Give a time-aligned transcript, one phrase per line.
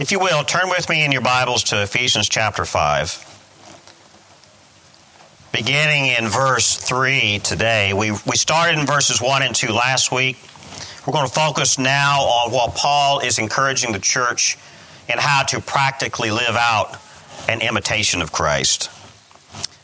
[0.00, 3.24] If you will, turn with me in your Bibles to Ephesians chapter 5.
[5.50, 10.38] Beginning in verse 3 today, we, we started in verses 1 and 2 last week.
[11.04, 14.56] We're going to focus now on what Paul is encouraging the church
[15.08, 16.96] in how to practically live out
[17.48, 18.90] an imitation of Christ.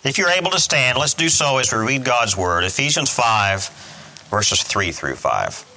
[0.05, 2.62] If you're able to stand, let's do so as we read God's Word.
[2.62, 5.73] Ephesians 5, verses 3 through 5.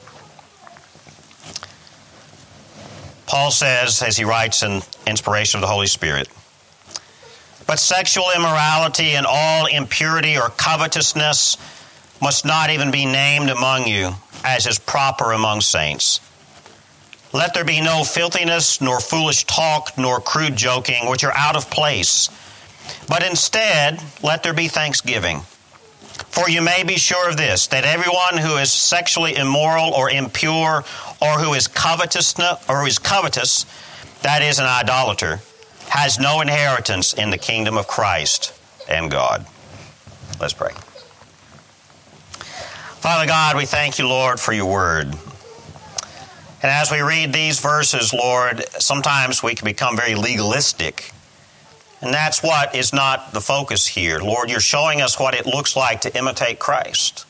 [3.28, 6.29] Paul says, as he writes in inspiration of the Holy Spirit,
[7.68, 11.57] but sexual immorality and all impurity or covetousness
[12.21, 14.11] must not even be named among you,
[14.43, 16.21] as is proper among saints.
[17.33, 21.69] Let there be no filthiness, nor foolish talk, nor crude joking, which are out of
[21.69, 22.30] place.
[23.10, 25.41] But instead, let there be thanksgiving.
[26.30, 30.84] For you may be sure of this, that everyone who is sexually immoral or impure
[31.21, 32.36] or who is covetous
[32.70, 33.66] or who is covetous,
[34.22, 35.39] that is an idolater,
[35.89, 38.53] has no inheritance in the kingdom of Christ
[38.89, 39.45] and God.
[40.39, 40.73] Let's pray.
[43.00, 45.08] Father God, we thank you, Lord, for your word.
[45.08, 51.11] And as we read these verses, Lord, sometimes we can become very legalistic.
[52.02, 54.20] And that's what is not the focus here.
[54.20, 57.26] Lord, you're showing us what it looks like to imitate Christ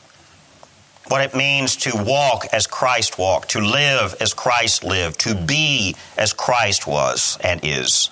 [1.10, 5.96] what it means to walk as Christ walked, to live as Christ lived, to be
[6.18, 8.10] as Christ was and is.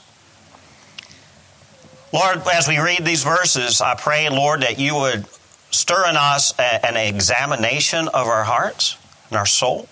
[2.13, 5.25] Lord, as we read these verses, I pray, Lord, that you would
[5.71, 8.97] stir in us an examination of our hearts
[9.29, 9.89] and our soul.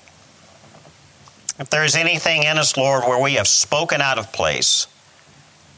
[1.59, 4.87] If there is anything in us, Lord, where we have spoken out of place,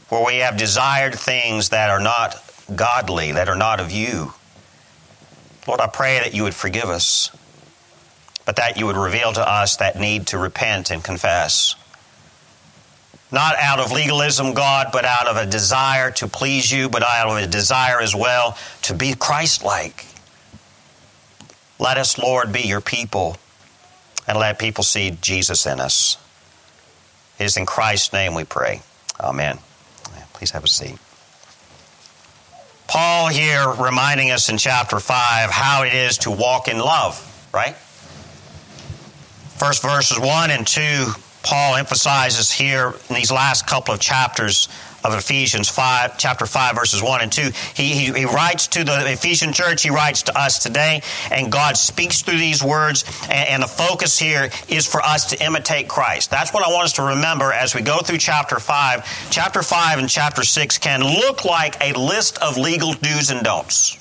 [0.08, 2.42] where we have desired things that are not
[2.74, 4.32] godly, that are not of you,
[5.66, 7.30] Lord, I pray that you would forgive us,
[8.44, 11.74] but that you would reveal to us that need to repent and confess.
[13.32, 17.28] Not out of legalism, God, but out of a desire to please you, but out
[17.28, 20.06] of a desire as well to be Christ like.
[21.80, 23.36] Let us, Lord, be your people
[24.28, 26.16] and let people see Jesus in us.
[27.38, 28.80] It is in Christ's name we pray.
[29.20, 29.58] Amen.
[30.36, 30.98] Please have a seat.
[32.86, 37.18] Paul here reminding us in chapter 5 how it is to walk in love,
[37.52, 37.74] right?
[39.58, 41.06] First verses 1 and 2,
[41.42, 44.68] Paul emphasizes here in these last couple of chapters
[45.06, 47.50] of Ephesians 5, chapter 5, verses 1 and 2.
[47.74, 51.76] He, he, he, writes to the Ephesian church, he writes to us today, and God
[51.76, 56.30] speaks through these words, and, and the focus here is for us to imitate Christ.
[56.30, 59.30] That's what I want us to remember as we go through chapter 5.
[59.30, 63.98] Chapter 5 and chapter 6 can look like a list of legal do's and don'ts.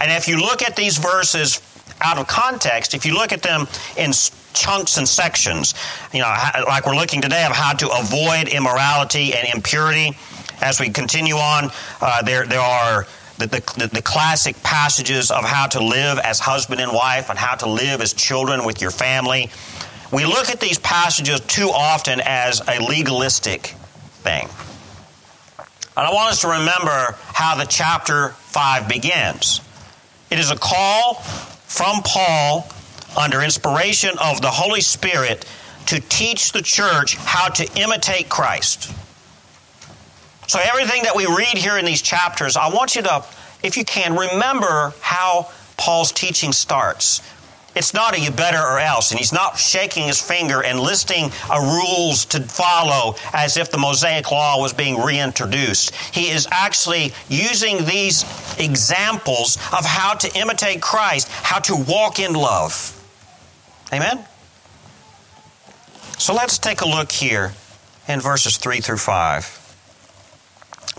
[0.00, 1.60] And if you look at these verses
[2.00, 3.66] out of context, if you look at them
[3.96, 4.12] in
[4.52, 5.74] chunks and sections.
[6.12, 6.34] You know,
[6.66, 10.16] like we're looking today of how to avoid immorality and impurity.
[10.60, 13.06] As we continue on, uh, there there are
[13.38, 17.54] the, the, the, classic passages of how to live as husband and wife and how
[17.54, 19.50] to live as children with your family.
[20.12, 23.74] We look at these passages too often as a legalistic
[24.22, 24.46] thing.
[25.96, 29.60] And I want us to remember how the chapter 5 begins.
[30.30, 32.68] It is a call from Paul
[33.16, 35.46] under inspiration of the Holy Spirit
[35.86, 38.92] to teach the church how to imitate Christ.
[40.46, 43.24] So, everything that we read here in these chapters, I want you to,
[43.62, 47.22] if you can, remember how Paul's teaching starts.
[47.76, 51.30] It's not a you better or else, and he's not shaking his finger and listing
[51.48, 55.94] rules to follow as if the Mosaic Law was being reintroduced.
[56.12, 58.24] He is actually using these
[58.58, 62.99] examples of how to imitate Christ, how to walk in love.
[63.92, 64.24] Amen?
[66.18, 67.52] So let's take a look here
[68.06, 69.56] in verses 3 through 5.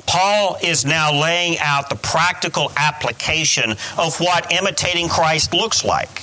[0.08, 6.22] Paul is now laying out the practical application of what imitating Christ looks like.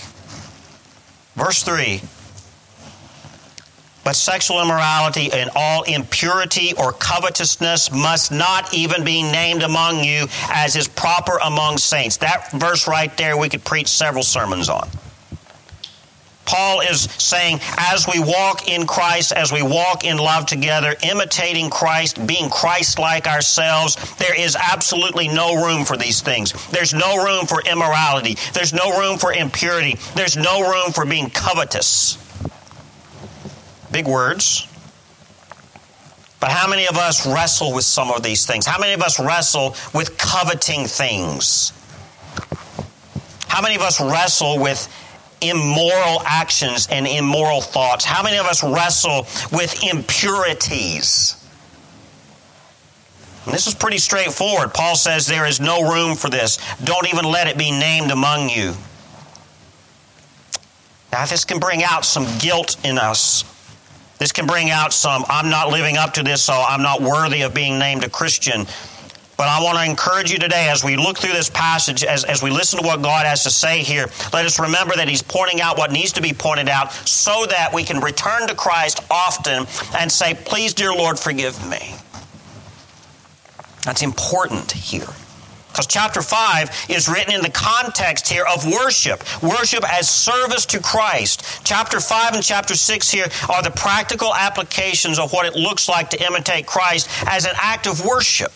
[1.37, 2.03] Verse 3
[4.05, 10.27] But sexual immorality and all impurity or covetousness must not even be named among you
[10.51, 12.17] as is proper among saints.
[12.19, 14.89] That verse right there we could preach several sermons on.
[16.49, 21.69] Paul is saying, as we walk in Christ, as we walk in love together, imitating
[21.69, 26.55] Christ, being Christ like ourselves, there is absolutely no room for these things.
[26.71, 28.39] There's no room for immorality.
[28.55, 29.99] There's no room for impurity.
[30.15, 32.17] There's no room for being covetous.
[33.93, 34.67] Big words.
[36.41, 38.65] But how many of us wrestle with some of these things?
[38.65, 41.75] How many of us wrestle with coveting things?
[43.49, 44.89] How many of us wrestle with
[45.41, 48.05] immoral actions and immoral thoughts?
[48.05, 51.35] How many of us wrestle with impurities?
[53.45, 54.75] And this is pretty straightforward.
[54.75, 56.59] Paul says there is no room for this.
[56.85, 58.75] Don't even let it be named among you.
[61.13, 63.45] Now, this can bring out some guilt in us.
[64.19, 67.43] This can bring out some, I'm not living up to this, so I'm not worthy
[67.43, 68.67] of being named a Christian.
[69.39, 72.43] But I want to encourage you today as we look through this passage, as, as
[72.43, 75.61] we listen to what God has to say here, let us remember that He's pointing
[75.61, 79.65] out what needs to be pointed out so that we can return to Christ often
[79.97, 81.95] and say, Please, dear Lord, forgive me.
[83.85, 85.07] That's important here.
[85.69, 89.23] Because chapter 5 is written in the context here of worship.
[89.41, 91.61] Worship as service to Christ.
[91.63, 96.11] Chapter 5 and chapter 6 here are the practical applications of what it looks like
[96.11, 98.53] to imitate Christ as an act of worship.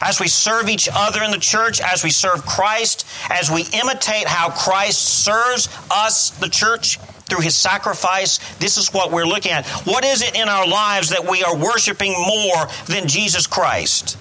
[0.00, 4.26] As we serve each other in the church, as we serve Christ, as we imitate
[4.26, 6.98] how Christ serves us, the church,
[7.28, 9.66] through his sacrifice, this is what we're looking at.
[9.84, 14.16] What is it in our lives that we are worshiping more than Jesus Christ?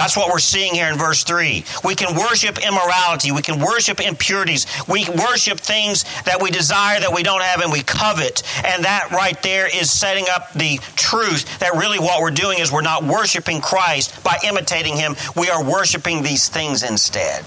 [0.00, 1.62] That's what we're seeing here in verse 3.
[1.84, 3.32] We can worship immorality.
[3.32, 4.66] We can worship impurities.
[4.88, 8.42] We worship things that we desire that we don't have and we covet.
[8.64, 12.72] And that right there is setting up the truth that really what we're doing is
[12.72, 15.16] we're not worshiping Christ by imitating Him.
[15.36, 17.44] We are worshiping these things instead.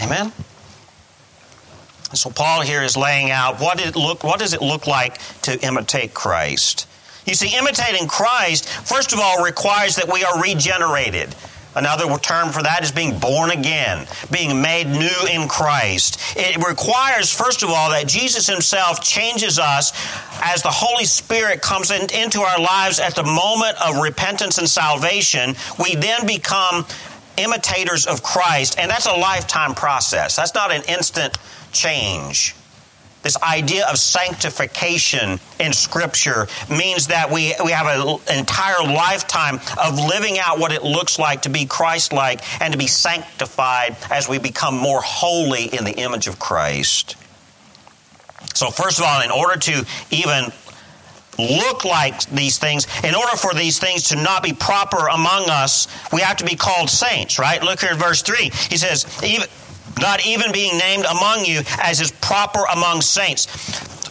[0.00, 0.30] Amen?
[2.14, 5.58] So Paul here is laying out what, it look, what does it look like to
[5.66, 6.86] imitate Christ?
[7.26, 11.34] You see, imitating Christ, first of all, requires that we are regenerated.
[11.74, 16.36] Another term for that is being born again, being made new in Christ.
[16.36, 19.92] It requires, first of all, that Jesus Himself changes us
[20.42, 24.68] as the Holy Spirit comes in, into our lives at the moment of repentance and
[24.68, 25.54] salvation.
[25.78, 26.84] We then become
[27.38, 30.36] imitators of Christ, and that's a lifetime process.
[30.36, 31.38] That's not an instant
[31.72, 32.54] change.
[33.22, 39.96] This idea of sanctification in Scripture means that we, we have an entire lifetime of
[39.96, 44.28] living out what it looks like to be Christ like and to be sanctified as
[44.28, 47.16] we become more holy in the image of Christ.
[48.54, 50.52] So, first of all, in order to even
[51.38, 55.88] look like these things, in order for these things to not be proper among us,
[56.12, 57.62] we have to be called saints, right?
[57.62, 58.50] Look here at verse 3.
[58.68, 59.46] He says, even
[60.00, 63.48] not even being named among you as is proper among saints.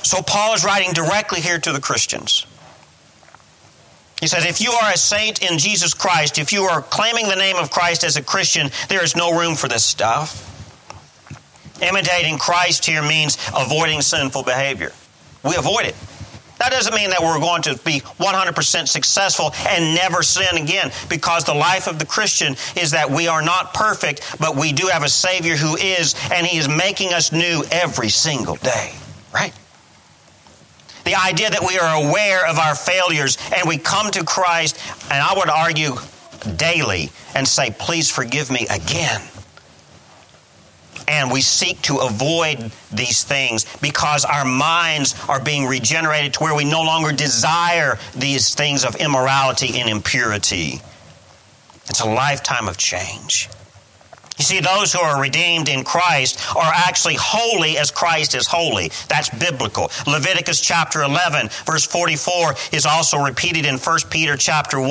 [0.08, 2.46] So Paul is writing directly here to the Christians.
[4.20, 7.36] He says, if you are a saint in Jesus Christ, if you are claiming the
[7.36, 10.48] name of Christ as a Christian, there is no room for this stuff.
[11.82, 14.92] Imitating Christ here means avoiding sinful behavior.
[15.44, 15.96] We avoid it.
[16.62, 21.44] That doesn't mean that we're going to be 100% successful and never sin again, because
[21.44, 25.02] the life of the Christian is that we are not perfect, but we do have
[25.02, 28.94] a Savior who is, and He is making us new every single day,
[29.34, 29.54] right?
[31.04, 35.20] The idea that we are aware of our failures and we come to Christ, and
[35.20, 35.96] I would argue
[36.58, 39.20] daily, and say, Please forgive me again
[41.08, 46.56] and we seek to avoid these things because our minds are being regenerated to where
[46.56, 50.82] we no longer desire these things of immorality and impurity.
[51.88, 53.50] It's a lifetime of change.
[54.42, 58.90] You see, those who are redeemed in Christ are actually holy as Christ is holy.
[59.08, 59.92] That's biblical.
[60.08, 64.90] Leviticus chapter 11, verse 44 is also repeated in 1 Peter chapter 1,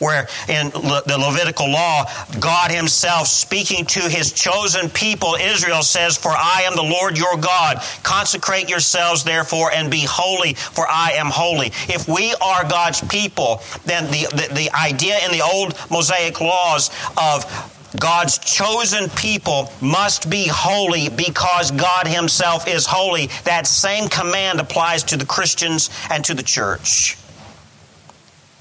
[0.00, 2.04] where in the Levitical law,
[2.38, 7.38] God Himself speaking to His chosen people, Israel, says, For I am the Lord your
[7.38, 7.78] God.
[8.02, 11.68] Consecrate yourselves, therefore, and be holy, for I am holy.
[11.88, 16.90] If we are God's people, then the, the, the idea in the old Mosaic laws
[17.16, 17.46] of
[17.98, 23.28] God's chosen people must be holy because God Himself is holy.
[23.44, 27.18] That same command applies to the Christians and to the church.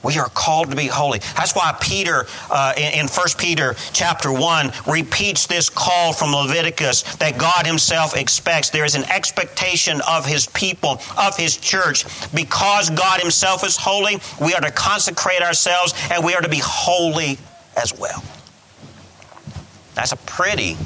[0.04, 1.20] We are called to be holy.
[1.36, 7.04] That's why Peter, uh, in, in 1 Peter chapter 1, repeats this call from Leviticus
[7.18, 8.72] that God Himself expects.
[8.72, 12.06] There is an expectation of His people, of His church.
[12.34, 16.62] Because God Himself is holy, we are to consecrate ourselves and we are to be
[16.62, 17.38] holy
[17.78, 18.24] as well.
[19.95, 20.77] That's a pretty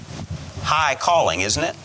[0.62, 1.76] high calling, isn't it?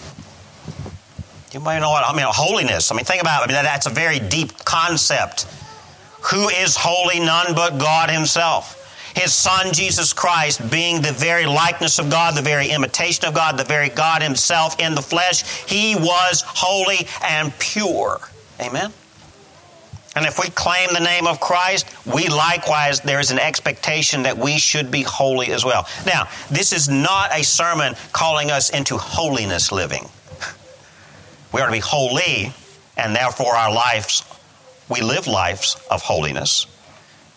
[1.53, 2.27] You might know what I mean.
[2.29, 2.91] Holiness.
[2.91, 3.53] I mean, think about it.
[3.53, 5.47] I mean, that's a very deep concept.
[6.23, 7.19] Who is holy?
[7.19, 8.77] None but God Himself.
[9.17, 13.59] His Son, Jesus Christ, being the very likeness of God, the very imitation of God,
[13.59, 18.21] the very God Himself in the flesh, He was holy and pure.
[18.61, 18.93] Amen?
[20.17, 24.37] And if we claim the name of Christ, we likewise, there is an expectation that
[24.37, 25.87] we should be holy as well.
[26.05, 30.09] Now, this is not a sermon calling us into holiness living.
[31.53, 32.53] We are to be holy,
[32.97, 34.25] and therefore our lives,
[34.89, 36.67] we live lives of holiness.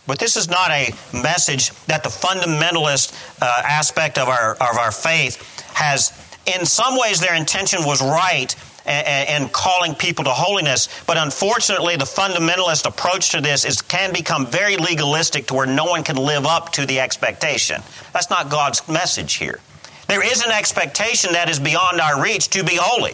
[0.08, 4.92] But this is not a message that the fundamentalist uh, aspect of our, of our
[4.92, 6.12] faith has.
[6.46, 8.54] In some ways, their intention was right
[8.86, 10.90] and, calling people to holiness.
[11.06, 15.86] But unfortunately, the fundamentalist approach to this is can become very legalistic to where no
[15.86, 17.82] one can live up to the expectation.
[18.12, 19.60] That's not God's message here.
[20.08, 23.14] There is an expectation that is beyond our reach to be holy.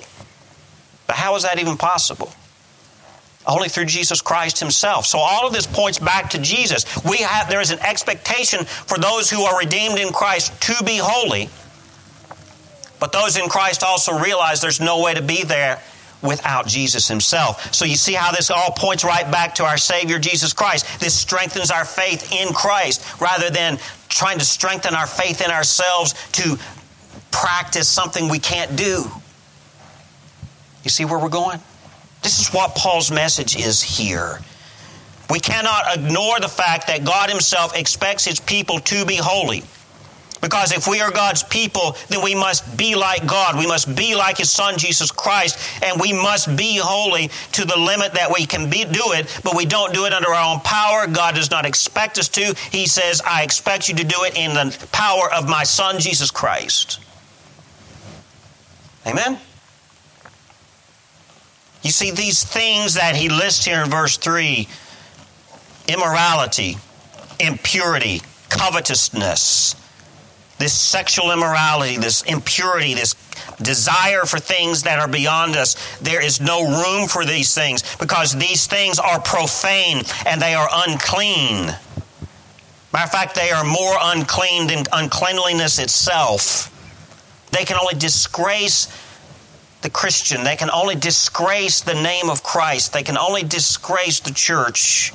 [1.07, 2.31] But how is that even possible?
[3.47, 5.05] Only through Jesus Christ Himself.
[5.05, 6.85] So all of this points back to Jesus.
[7.03, 10.97] We have there is an expectation for those who are redeemed in Christ to be
[11.01, 11.49] holy.
[12.99, 15.81] But those in Christ also realize there's no way to be there
[16.21, 17.73] without Jesus Himself.
[17.73, 20.99] So you see how this all points right back to our Savior Jesus Christ.
[20.99, 23.79] This strengthens our faith in Christ rather than
[24.09, 26.57] trying to strengthen our faith in ourselves to
[27.31, 29.05] practice something we can't do.
[30.83, 31.59] You see where we're going?
[32.21, 34.39] This is what Paul's message is here.
[35.29, 39.63] We cannot ignore the fact that God Himself expects His people to be holy.
[40.41, 43.57] Because if we are God's people, then we must be like God.
[43.57, 47.77] We must be like His Son, Jesus Christ, and we must be holy to the
[47.77, 50.61] limit that we can be, do it, but we don't do it under our own
[50.61, 51.07] power.
[51.07, 52.55] God does not expect us to.
[52.71, 56.31] He says, I expect you to do it in the power of my Son, Jesus
[56.31, 56.99] Christ.
[59.05, 59.39] Amen?
[61.81, 64.67] You see, these things that he lists here in verse 3
[65.87, 66.77] immorality,
[67.39, 69.75] impurity, covetousness,
[70.59, 73.15] this sexual immorality, this impurity, this
[73.61, 75.75] desire for things that are beyond us.
[75.99, 80.69] There is no room for these things because these things are profane and they are
[80.87, 81.73] unclean.
[82.91, 86.75] Matter of fact, they are more unclean than uncleanliness itself.
[87.51, 88.87] They can only disgrace
[89.81, 90.43] the Christian.
[90.43, 92.93] They can only disgrace the name of Christ.
[92.93, 95.13] They can only disgrace the church.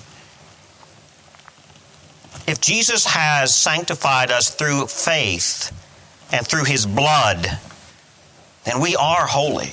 [2.46, 5.72] If Jesus has sanctified us through faith
[6.32, 7.46] and through his blood,
[8.64, 9.72] then we are holy.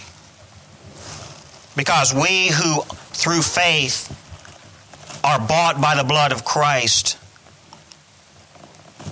[1.76, 4.18] Because we who, through faith,
[5.24, 7.18] are bought by the blood of Christ,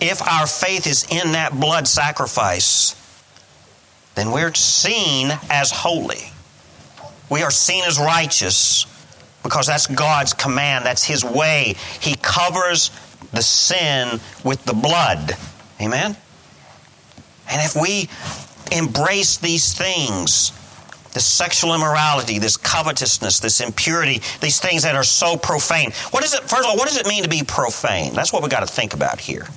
[0.02, 2.96] if our faith is in that blood sacrifice,
[4.16, 6.32] then we're seen as holy.
[7.30, 8.86] We are seen as righteous
[9.44, 11.76] because that's God's command, that's His way.
[12.02, 12.92] He covers
[13.34, 15.34] the sin with the blood.
[15.82, 16.16] Amen?
[17.50, 18.10] And if we
[18.76, 20.52] embrace these things,
[21.14, 25.92] this sexual immorality, this covetousness, this impurity, these things that are so profane.
[26.12, 28.14] What is it, first of all, what does it mean to be profane?
[28.14, 29.48] That's what we've got to think about here.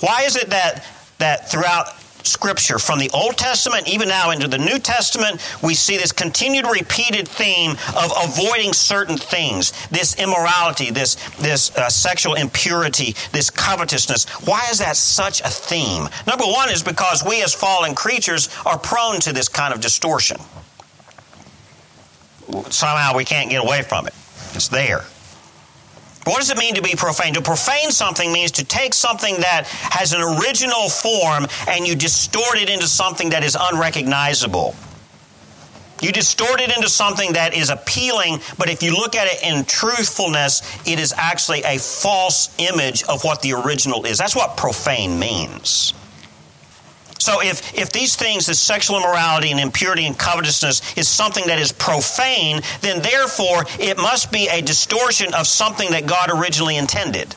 [0.00, 0.86] Why is it that,
[1.18, 5.96] that throughout Scripture from the Old Testament, even now into the New Testament, we see
[5.96, 13.14] this continued repeated theme of avoiding certain things this immorality, this, this uh, sexual impurity,
[13.32, 14.28] this covetousness.
[14.46, 16.08] Why is that such a theme?
[16.26, 20.38] Number one is because we as fallen creatures are prone to this kind of distortion.
[22.70, 24.14] Somehow we can't get away from it,
[24.54, 25.04] it's there.
[26.24, 27.34] What does it mean to be profane?
[27.34, 32.56] To profane something means to take something that has an original form and you distort
[32.58, 34.74] it into something that is unrecognizable.
[36.02, 39.64] You distort it into something that is appealing, but if you look at it in
[39.64, 44.16] truthfulness, it is actually a false image of what the original is.
[44.16, 45.92] That's what profane means.
[47.20, 51.58] So if, if these things, the sexual immorality and impurity and covetousness, is something that
[51.58, 57.36] is profane, then therefore it must be a distortion of something that God originally intended.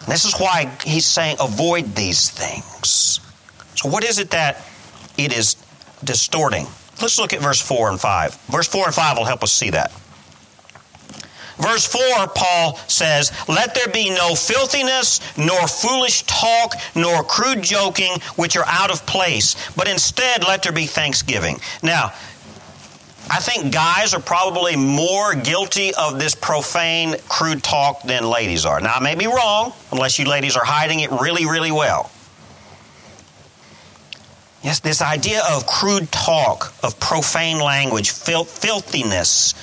[0.00, 3.20] And this is why he's saying avoid these things.
[3.76, 4.64] So what is it that
[5.18, 5.56] it is
[6.02, 6.66] distorting?
[7.02, 8.34] Let's look at verse 4 and 5.
[8.46, 9.92] Verse 4 and 5 will help us see that.
[11.58, 18.12] Verse 4, Paul says, Let there be no filthiness, nor foolish talk, nor crude joking,
[18.36, 21.58] which are out of place, but instead let there be thanksgiving.
[21.82, 22.12] Now,
[23.30, 28.80] I think guys are probably more guilty of this profane, crude talk than ladies are.
[28.80, 32.10] Now, I may be wrong, unless you ladies are hiding it really, really well.
[34.62, 39.54] Yes, this idea of crude talk, of profane language, fil- filthiness,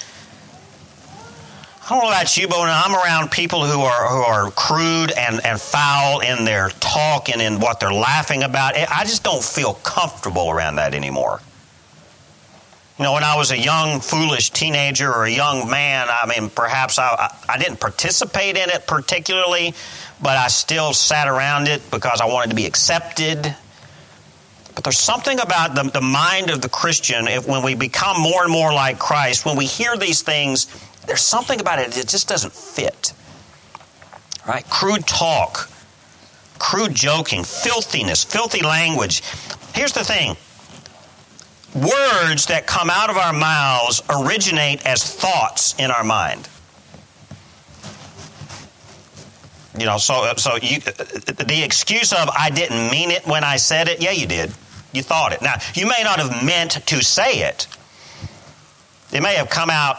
[1.92, 5.12] I don't know about you, but when I'm around people who are who are crude
[5.12, 9.44] and, and foul in their talk and in what they're laughing about, I just don't
[9.44, 11.42] feel comfortable around that anymore.
[12.98, 16.50] You know, when I was a young, foolish teenager or a young man, I mean,
[16.50, 19.74] perhaps I, I didn't participate in it particularly,
[20.22, 23.54] but I still sat around it because I wanted to be accepted.
[24.76, 28.44] But there's something about the, the mind of the Christian if, when we become more
[28.44, 30.68] and more like Christ, when we hear these things,
[31.06, 33.14] there's something about it that just doesn't fit.
[34.48, 34.68] Right?
[34.70, 35.70] Crude talk,
[36.60, 39.22] crude joking, filthiness, filthy language.
[39.74, 40.36] Here's the thing
[41.74, 46.50] words that come out of our mouths originate as thoughts in our mind.
[49.78, 50.92] You know, so uh, so you, uh,
[51.44, 54.52] the excuse of I didn't mean it when I said it, yeah, you did.
[54.92, 55.42] You thought it.
[55.42, 57.68] Now, you may not have meant to say it.
[59.14, 59.98] It may have come out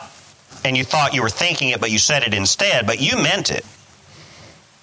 [0.64, 3.50] and you thought you were thinking it, but you said it instead, but you meant
[3.50, 3.64] it.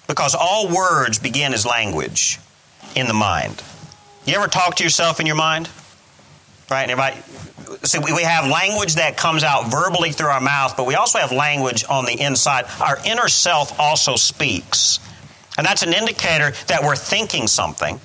[0.06, 2.38] Because all words begin as language
[2.94, 3.62] in the mind.
[4.26, 5.68] You ever talk to yourself in your mind?
[6.70, 6.88] Right?
[6.88, 7.16] Everybody,
[7.84, 11.32] see, we have language that comes out verbally through our mouth, but we also have
[11.32, 12.66] language on the inside.
[12.80, 15.00] Our inner self also speaks.
[15.56, 18.00] And that's an indicator that we're thinking something.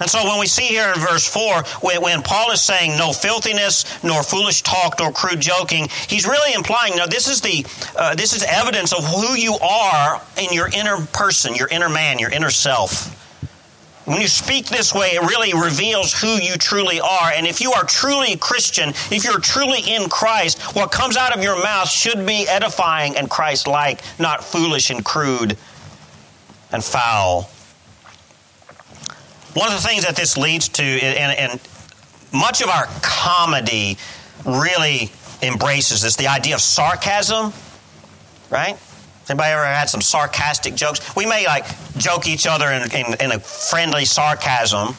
[0.00, 4.02] And so when we see here in verse 4, when, Paul is saying no filthiness,
[4.04, 8.32] nor foolish talk, nor crude joking, he's really implying, no, this is the uh, this
[8.32, 12.50] is evidence of who you are in your inner person, your inner man, your inner
[12.50, 13.14] self.
[14.04, 17.30] When you speak this way, it really reveals who you truly are.
[17.34, 21.42] And if you are truly Christian, if you're truly in Christ, what comes out of
[21.42, 25.58] your mouth should be edifying and Christ like, not foolish and crude
[26.72, 27.50] and foul.
[29.58, 31.60] One of the things that this leads to, and, and
[32.32, 33.98] much of our comedy
[34.46, 35.10] really
[35.42, 37.52] embraces this the idea of sarcasm,
[38.50, 38.78] right?
[39.28, 41.16] Anybody ever had some sarcastic jokes?
[41.16, 44.94] We may like joke each other in, in, in, a friendly sarcasm.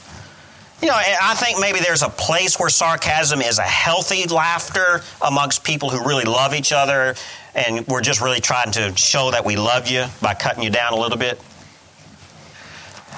[0.82, 5.64] You know, I think maybe there's a place where sarcasm is a healthy laughter amongst
[5.64, 7.16] people who really love each other,
[7.56, 10.92] and we're just really trying to show that we love you by cutting you down
[10.92, 11.42] a little bit.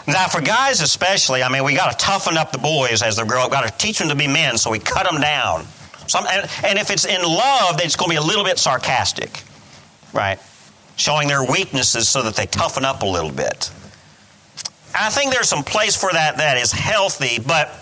[0.08, 3.26] Now, for guys especially, I mean, we got to toughen up the boys as they
[3.26, 3.52] grow up.
[3.52, 5.66] Got to teach them to be men, so we cut them down.
[6.08, 8.60] Some, and, and if it's in love, then it's going to be a little bit
[8.60, 9.44] sarcastic,
[10.14, 10.40] right?
[11.02, 13.72] showing their weaknesses so that they toughen up a little bit.
[14.94, 17.74] I think there's some place for that that is healthy, but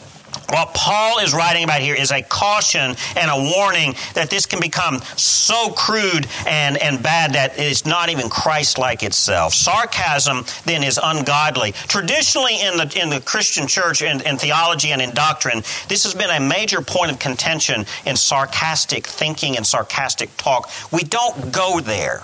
[0.52, 4.60] what Paul is writing about here is a caution and a warning that this can
[4.60, 9.54] become so crude and, and bad that it's not even Christ like itself.
[9.54, 11.72] Sarcasm then is ungodly.
[11.72, 16.14] Traditionally, in the, in the Christian church, in, in theology and in doctrine, this has
[16.14, 20.70] been a major point of contention in sarcastic thinking and sarcastic talk.
[20.92, 22.24] We don't go there.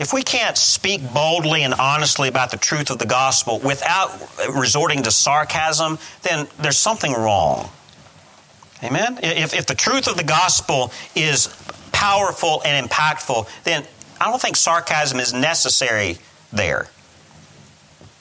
[0.00, 4.10] If we can't speak boldly and honestly about the truth of the gospel without
[4.48, 7.68] resorting to sarcasm, then there's something wrong.
[8.82, 9.20] Amen?
[9.22, 11.54] If, if the truth of the gospel is
[11.92, 13.84] powerful and impactful, then
[14.18, 16.16] I don't think sarcasm is necessary
[16.50, 16.88] there.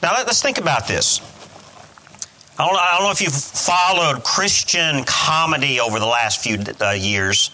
[0.03, 1.21] Now, let, us think about this.
[2.57, 6.91] I don't, I don't, know if you've followed Christian comedy over the last few uh,
[6.91, 7.51] years.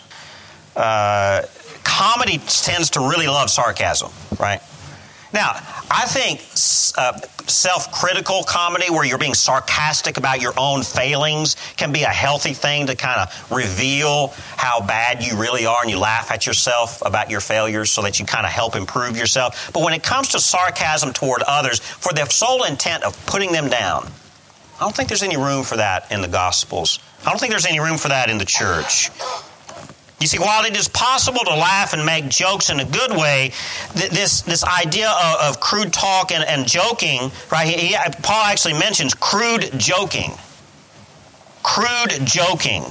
[0.75, 1.43] Uh,
[1.85, 4.59] comedy tends to really love sarcasm, right?
[5.33, 5.51] Now,
[5.91, 6.39] I think
[6.97, 12.09] uh, self critical comedy, where you're being sarcastic about your own failings, can be a
[12.09, 16.45] healthy thing to kind of reveal how bad you really are and you laugh at
[16.45, 19.71] yourself about your failures so that you kind of help improve yourself.
[19.73, 23.67] But when it comes to sarcasm toward others, for the sole intent of putting them
[23.69, 24.09] down,
[24.77, 26.99] I don't think there's any room for that in the Gospels.
[27.25, 29.09] I don't think there's any room for that in the church.
[30.25, 33.51] You see, while it is possible to laugh and make jokes in a good way,
[33.93, 37.67] this, this idea of, of crude talk and, and joking, right?
[37.67, 40.31] He, he, Paul actually mentions crude joking.
[41.61, 42.85] Crude joking.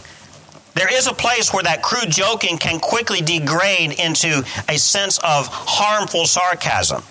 [0.74, 5.48] There is a place where that crude joking can quickly degrade into a sense of
[5.48, 7.02] harmful sarcasm.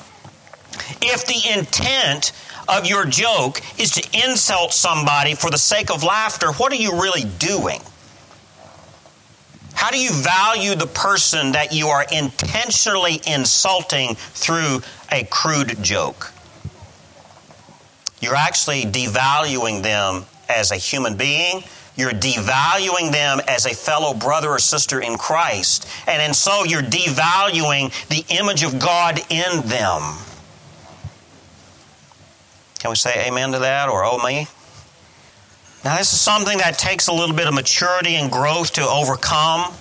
[1.02, 2.32] If the intent
[2.70, 6.94] of your joke is to insult somebody for the sake of laughter, what are you
[6.94, 7.82] really doing?
[9.84, 14.80] How do you value the person that you are intentionally insulting through
[15.12, 16.32] a crude joke?
[18.22, 21.66] You're actually devaluing them as a human being.
[21.98, 25.86] You're devaluing them as a fellow brother or sister in Christ.
[26.08, 30.18] And, and so you're devaluing the image of God in them.
[32.80, 34.48] Can we say amen to that or oh me?
[35.84, 39.74] Now, this is something that takes a little bit of maturity and growth to overcome.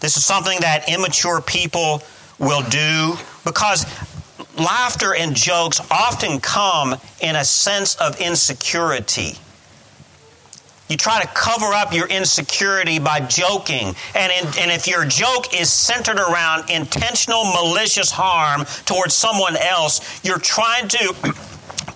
[0.00, 2.02] This is something that immature people
[2.38, 3.86] will do because
[4.58, 9.38] laughter and jokes often come in a sense of insecurity.
[10.88, 13.94] You try to cover up your insecurity by joking.
[14.14, 20.20] And, in, and if your joke is centered around intentional malicious harm towards someone else,
[20.24, 21.34] you're trying to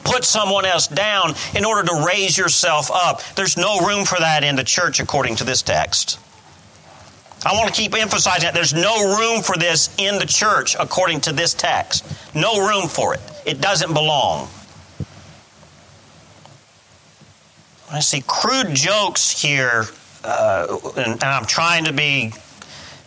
[0.09, 3.23] put someone else down in order to raise yourself up.
[3.35, 6.18] There's no room for that in the church according to this text.
[7.47, 11.21] I want to keep emphasizing that there's no room for this in the church according
[11.23, 12.05] to this text.
[12.35, 13.21] No room for it.
[13.47, 14.49] It doesn't belong.
[17.90, 19.85] I see crude jokes here,
[20.25, 22.33] uh, and, and I'm trying to be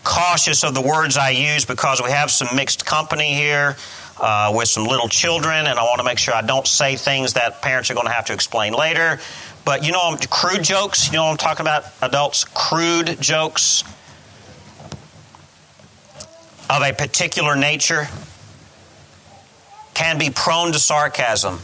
[0.03, 3.75] cautious of the words I use because we have some mixed company here.
[4.23, 7.33] Uh, with some little children, and I want to make sure I don't say things
[7.33, 9.19] that parents are going to have to explain later.
[9.65, 11.85] But you know, crude jokes, you know what I'm talking about?
[12.03, 13.83] Adults, crude jokes
[16.69, 18.09] of a particular nature
[19.95, 21.57] can be prone to sarcasm.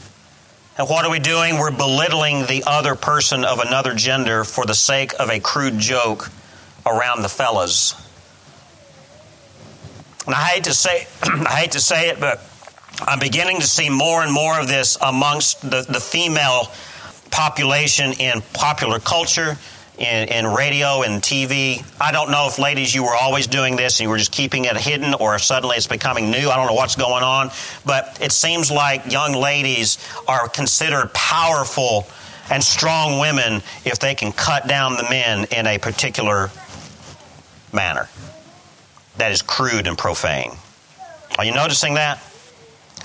[0.80, 1.60] And what are we doing?
[1.60, 6.30] We're belittling the other person of another gender for the sake of a crude joke
[6.88, 7.93] around the fellas.
[10.28, 12.42] And I hate to say I hate to say it, but
[13.02, 16.72] I'm beginning to see more and more of this amongst the, the female
[17.32, 19.58] population in popular culture
[19.98, 21.86] in, in radio and TV.
[22.00, 24.66] I don't know if, ladies, you were always doing this and you were just keeping
[24.66, 26.50] it hidden or suddenly it's becoming new.
[26.50, 27.50] I don't know what's going on.
[27.86, 32.06] But it seems like young ladies are considered powerful
[32.50, 36.50] and strong women if they can cut down the men in a particular
[37.72, 38.10] manner
[39.17, 40.51] that is crude and profane.
[41.38, 42.23] Are you noticing that?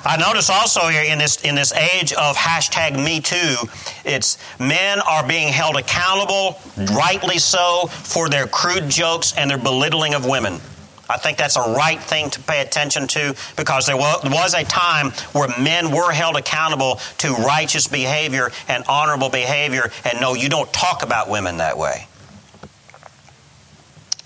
[0.04, 3.56] I notice also here in this in this age of hashtag Me Too,
[4.04, 6.58] it's men are being held accountable,
[6.96, 10.60] rightly so, for their crude jokes and their belittling of women.
[11.08, 15.10] I think that's a right thing to pay attention to because there was a time
[15.32, 20.72] where men were held accountable to righteous behavior and honorable behavior, and no, you don't
[20.72, 22.06] talk about women that way.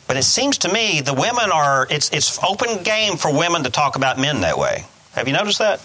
[0.07, 3.71] But it seems to me the women are, it's, it's open game for women to
[3.71, 4.85] talk about men that way.
[5.13, 5.81] Have you noticed that?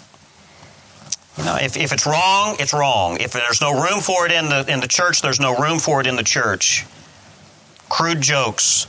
[1.38, 3.18] You know, if, if it's wrong, it's wrong.
[3.18, 6.00] If there's no room for it in the, in the church, there's no room for
[6.00, 6.84] it in the church.
[7.88, 8.86] Crude jokes.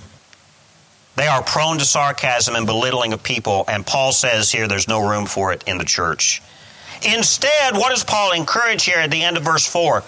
[1.16, 5.08] They are prone to sarcasm and belittling of people, and Paul says here there's no
[5.08, 6.42] room for it in the church.
[7.06, 10.04] Instead, what does Paul encourage here at the end of verse 4?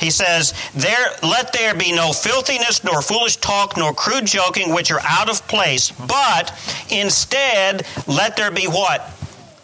[0.00, 4.90] He says, there, Let there be no filthiness, nor foolish talk, nor crude joking, which
[4.90, 6.52] are out of place, but
[6.90, 9.10] instead, let there be what?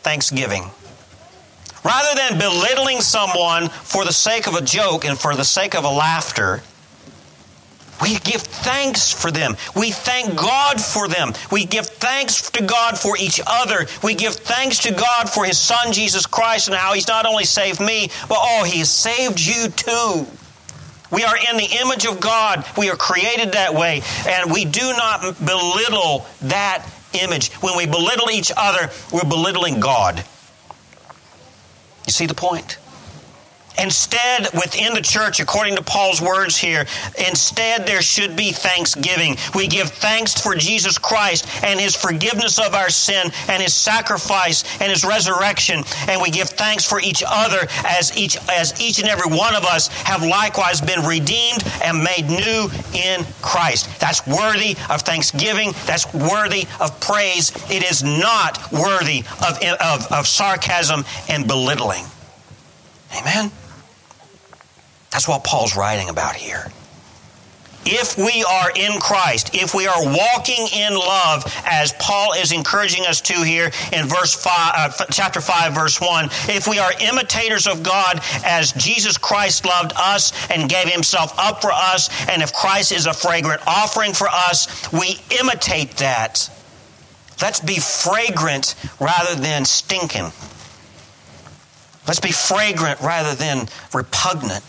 [0.04, 0.70] thanksgiving.
[1.82, 5.84] Rather than belittling someone for the sake of a joke and for the sake of
[5.84, 6.62] a laughter,
[8.02, 9.56] we give thanks for them.
[9.76, 11.32] We thank God for them.
[11.50, 13.86] We give thanks to God for each other.
[14.02, 17.44] We give thanks to God for His Son, Jesus Christ, and how He's not only
[17.44, 20.26] saved me, but oh, He has saved you too.
[21.10, 22.64] We are in the image of God.
[22.76, 26.84] We are created that way, and we do not belittle that
[27.22, 27.52] image.
[27.54, 30.24] When we belittle each other, we're belittling God.
[32.06, 32.78] You see the point?
[33.78, 36.86] Instead, within the church, according to Paul's words here,
[37.18, 39.36] instead there should be thanksgiving.
[39.54, 44.64] We give thanks for Jesus Christ and his forgiveness of our sin and his sacrifice
[44.80, 45.82] and his resurrection.
[46.08, 49.64] And we give thanks for each other as each, as each and every one of
[49.64, 54.00] us have likewise been redeemed and made new in Christ.
[54.00, 55.72] That's worthy of thanksgiving.
[55.84, 57.50] That's worthy of praise.
[57.70, 62.04] It is not worthy of, of, of sarcasm and belittling.
[63.18, 63.50] Amen.
[65.14, 66.66] That's what Paul's writing about here.
[67.86, 73.06] If we are in Christ, if we are walking in love, as Paul is encouraging
[73.06, 77.68] us to here in verse five, uh, chapter five, verse one, if we are imitators
[77.68, 82.52] of God, as Jesus Christ loved us and gave Himself up for us, and if
[82.52, 86.50] Christ is a fragrant offering for us, we imitate that.
[87.40, 90.32] Let's be fragrant rather than stinking.
[92.08, 94.64] Let's be fragrant rather than repugnant.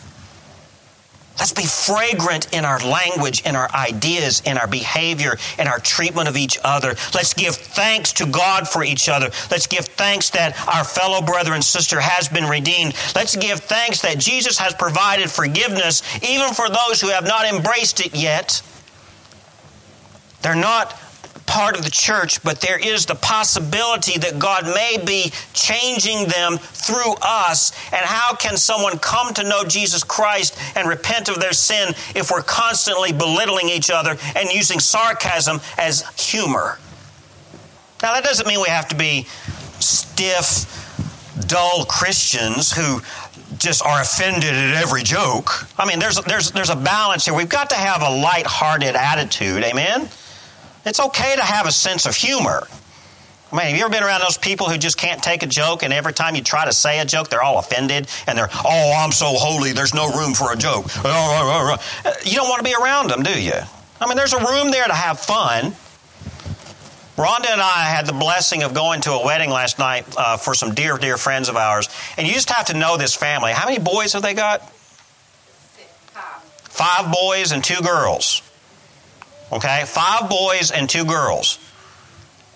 [1.38, 6.30] Let's be fragrant in our language, in our ideas, in our behavior, in our treatment
[6.30, 6.96] of each other.
[7.14, 9.30] Let's give thanks to God for each other.
[9.52, 12.96] Let's give thanks that our fellow brother and sister has been redeemed.
[13.16, 18.06] Let's give thanks that Jesus has provided forgiveness even for those who have not embraced
[18.06, 18.62] it yet.
[20.42, 20.98] They're not
[21.46, 26.58] part of the church, but there is the possibility that God may be changing them
[26.58, 27.72] through us.
[27.94, 32.32] And how can someone come to know Jesus Christ and repent of their sin if
[32.32, 36.80] we're constantly belittling each other and using sarcasm as humor?
[38.02, 39.24] Now, that doesn't mean we have to be
[39.80, 40.72] stiff,
[41.48, 43.02] dull Christians who
[43.58, 45.50] just are offended at every joke.
[45.78, 47.34] I mean, there's, there's, there's a balance here.
[47.34, 50.10] We've got to have a light-hearted attitude, amen?
[50.86, 52.68] It's okay to have a sense of humor.
[53.52, 55.84] I mean, have you ever been around those people who just can't take a joke
[55.84, 58.94] and every time you try to say a joke, they're all offended and they're, oh,
[58.98, 60.86] I'm so holy, there's no room for a joke.
[60.98, 63.54] Uh, uh, uh, you don't want to be around them, do you?
[64.02, 65.74] I mean, there's a room there to have fun.
[67.16, 70.54] Rhonda and I had the blessing of going to a wedding last night uh, for
[70.54, 71.88] some dear, dear friends of ours.
[72.18, 73.54] And you just have to know this family.
[73.54, 74.70] How many boys have they got?
[76.64, 78.42] Five boys and two girls.
[79.52, 79.84] Okay?
[79.86, 81.60] Five boys and two girls.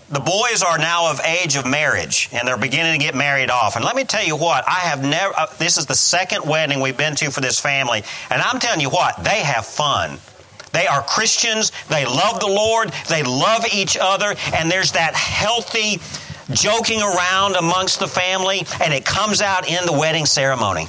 [0.10, 3.76] The boys are now of age of marriage and they're beginning to get married off.
[3.76, 6.80] And let me tell you what, I have never, uh, this is the second wedding
[6.80, 8.04] we've been to for this family.
[8.32, 10.18] And I'm telling you what, they have fun.
[10.72, 11.72] They are Christians.
[11.90, 12.92] They love the Lord.
[13.08, 14.36] They love each other.
[14.56, 16.00] And there's that healthy
[16.52, 20.88] joking around amongst the family, and it comes out in the wedding ceremony.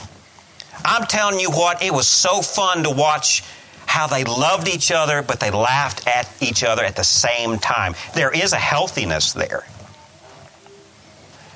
[0.84, 3.44] I'm telling you what, it was so fun to watch
[3.90, 7.92] how they loved each other, but they laughed at each other at the same time.
[8.14, 9.64] There is a healthiness there.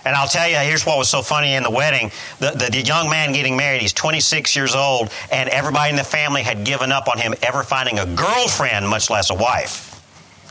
[0.04, 2.10] And I'll tell you, here's what was so funny in the wedding.
[2.40, 6.02] The, the, the, young man getting married, he's 26 years old, and everybody in the
[6.02, 9.92] family had given up on him ever finding a girlfriend, much less a wife.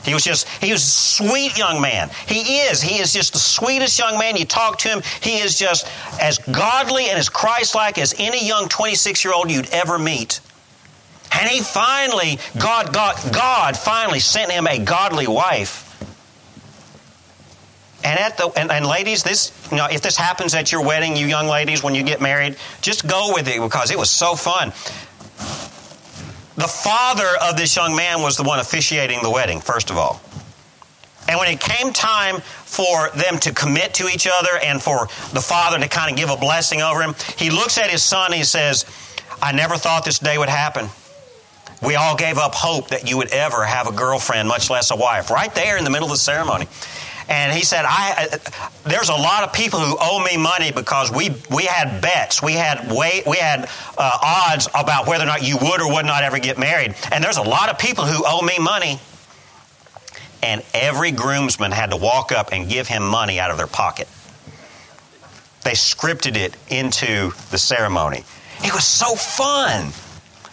[0.06, 2.10] He was just, he was a sweet young man.
[2.28, 2.82] He is.
[2.82, 4.38] He is just the sweetest young man.
[4.38, 5.86] You talk to him, he is just
[6.22, 10.40] as godly and as Christ like as any young 26 year old you'd ever meet.
[11.34, 15.90] And he finally, God, God, God finally sent him a godly wife.
[18.04, 21.16] And at the and, and, ladies, this you know, if this happens at your wedding,
[21.16, 24.36] you young ladies, when you get married, just go with it because it was so
[24.36, 24.70] fun.
[26.56, 30.22] The father of this young man was the one officiating the wedding, first of all.
[31.28, 35.42] And when it came time for them to commit to each other and for the
[35.42, 38.36] father to kind of give a blessing over him, he looks at his son and
[38.36, 38.86] he says,
[39.42, 40.90] I never thought this day would happen.
[41.84, 44.96] We all gave up hope that you would ever have a girlfriend, much less a
[44.96, 46.68] wife, right there in the middle of the ceremony.
[47.30, 48.38] And he said, I,
[48.84, 52.44] there's a lot of people who owe me money because we, we had bets.
[52.44, 56.24] We had, we had uh, odds about whether or not you would or would not
[56.24, 56.96] ever get married.
[57.12, 59.00] And there's a lot of people who owe me money.
[60.42, 64.10] And every groomsman had to walk up and give him money out of their pocket.
[65.64, 68.26] They scripted it into the ceremony.
[68.60, 69.94] It was so fun.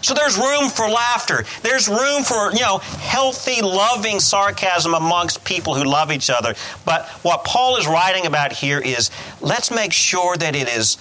[0.03, 1.45] So there's room for laughter.
[1.63, 6.55] There's room for, you know, healthy, loving sarcasm amongst people who love each other.
[6.85, 9.11] But what Paul is writing about here is
[9.41, 10.97] let's make sure that it is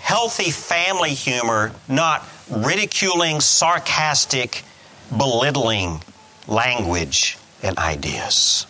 [0.00, 4.62] healthy family humor, not ridiculing, sarcastic,
[5.16, 6.02] belittling
[6.46, 8.66] language and ideas.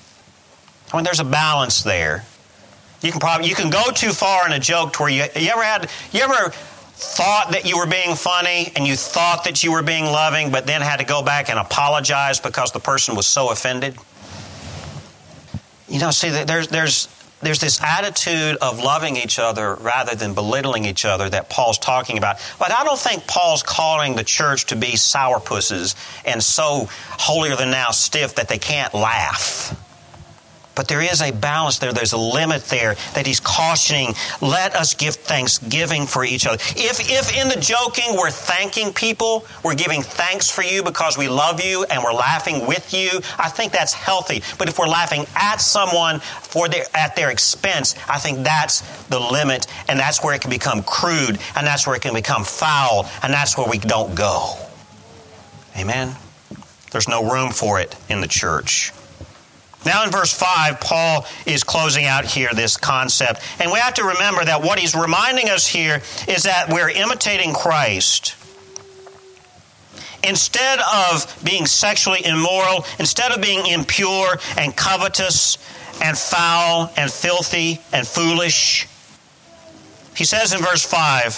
[0.93, 2.25] I mean, there's a balance there.
[3.03, 5.51] You can probably you can go too far in a joke to where you, you
[5.51, 6.53] ever had you ever
[7.01, 10.67] thought that you were being funny and you thought that you were being loving, but
[10.67, 13.97] then had to go back and apologize because the person was so offended?
[15.89, 17.07] You know, see, there's, there's,
[17.41, 22.19] there's this attitude of loving each other rather than belittling each other that Paul's talking
[22.19, 22.39] about.
[22.59, 27.71] But I don't think Paul's calling the church to be sourpusses and so holier than
[27.71, 29.73] now stiff that they can't laugh.
[30.79, 31.93] But there is a balance there.
[31.93, 34.15] There's a limit there that he's cautioning.
[34.41, 36.59] Let us give thanksgiving for each other.
[36.77, 41.29] If, if in the joking we're thanking people, we're giving thanks for you because we
[41.29, 43.11] love you and we're laughing with you,
[43.41, 44.41] I think that's healthy.
[44.57, 49.19] But if we're laughing at someone for their, at their expense, I think that's the
[49.19, 53.11] limit and that's where it can become crude and that's where it can become foul
[53.25, 54.55] and that's where we don't go.
[55.77, 56.15] Amen?
[56.93, 58.93] There's no room for it in the church.
[59.87, 63.41] Now, in verse 5, Paul is closing out here this concept.
[63.61, 67.55] And we have to remember that what he's reminding us here is that we're imitating
[67.55, 68.35] Christ.
[70.25, 75.59] Instead of being sexually immoral, instead of being impure and covetous
[76.03, 78.89] and foul and filthy and foolish,
[80.17, 81.35] he says in verse 5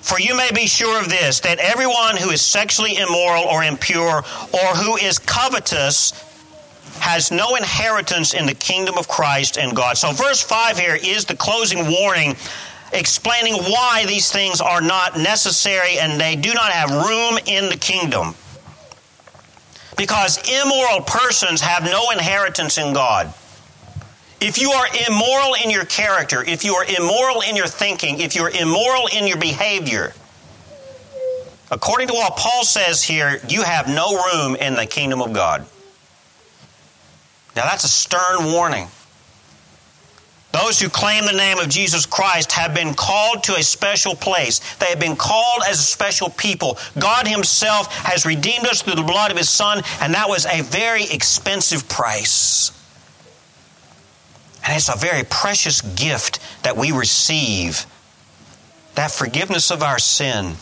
[0.00, 4.24] For you may be sure of this, that everyone who is sexually immoral or impure
[4.52, 6.14] or who is covetous
[7.00, 9.96] has no inheritance in the kingdom of Christ and God.
[9.96, 12.36] So, verse 5 here is the closing warning
[12.94, 17.76] explaining why these things are not necessary and they do not have room in the
[17.76, 18.34] kingdom.
[19.96, 23.32] Because immoral persons have no inheritance in God.
[24.40, 28.34] If you are immoral in your character, if you are immoral in your thinking, if
[28.34, 30.12] you're immoral in your behavior,
[31.70, 35.66] according to what Paul says here, you have no room in the kingdom of God.
[37.56, 38.88] Now, that's a stern warning.
[40.52, 44.60] Those who claim the name of Jesus Christ have been called to a special place.
[44.76, 46.78] They have been called as a special people.
[46.96, 50.62] God Himself has redeemed us through the blood of His Son, and that was a
[50.62, 52.70] very expensive price.
[54.64, 57.84] And it's a very precious gift that we receive
[58.94, 60.54] that forgiveness of our sin.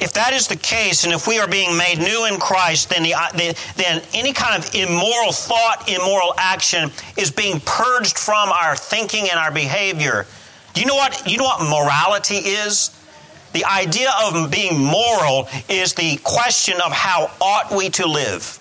[0.00, 3.02] If that is the case, and if we are being made new in Christ, then,
[3.02, 9.28] the, then any kind of immoral thought, immoral action is being purged from our thinking
[9.30, 10.26] and our behavior.
[10.72, 12.96] Do you know what, you know what morality is?
[13.52, 18.59] The idea of being moral is the question of how ought we to live.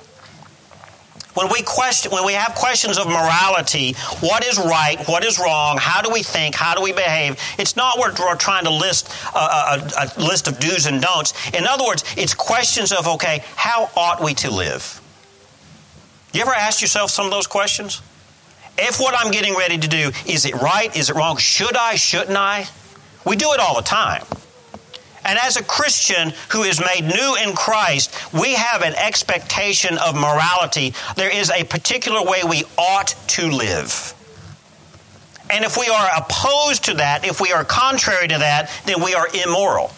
[1.35, 5.77] When we question, when we have questions of morality, what is right, what is wrong,
[5.79, 7.39] how do we think, how do we behave?
[7.59, 11.33] It's not what we're trying to list a, a, a list of do's and don'ts.
[11.53, 14.99] In other words, it's questions of okay, how ought we to live?
[16.33, 18.01] You ever ask yourself some of those questions?
[18.77, 21.95] If what I'm getting ready to do is it right, is it wrong, should I,
[21.95, 22.67] shouldn't I?
[23.25, 24.23] We do it all the time.
[25.29, 30.15] And as a Christian who is made new in Christ, we have an expectation of
[30.15, 30.95] morality.
[31.17, 34.15] There is a particular way we ought to live.
[35.51, 39.13] And if we are opposed to that, if we are contrary to that, then we
[39.13, 39.91] are immoral.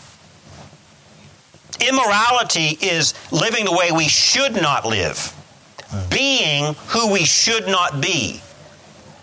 [1.79, 5.33] Immorality is living the way we should not live,
[6.09, 8.41] being who we should not be.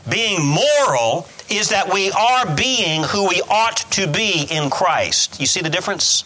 [0.08, 5.40] Being moral is that we are being who we ought to be in Christ.
[5.40, 6.24] You see the difference?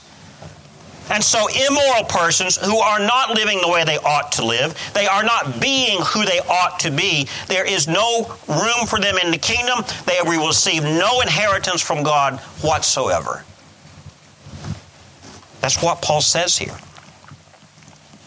[1.11, 5.07] And so, immoral persons who are not living the way they ought to live, they
[5.07, 9.31] are not being who they ought to be, there is no room for them in
[9.31, 9.81] the kingdom.
[10.07, 13.45] They will receive no inheritance from God whatsoever.
[15.61, 16.77] That's what Paul says here.